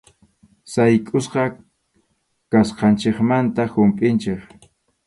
[0.71, 1.43] Saykʼusqa
[2.51, 4.41] kasqanchikmanta humpʼinchik.